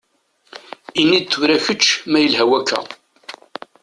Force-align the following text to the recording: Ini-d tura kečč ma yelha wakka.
Ini-d 1.01 1.27
tura 1.31 1.57
kečč 1.65 1.85
ma 2.09 2.19
yelha 2.21 2.45
wakka. 2.49 2.79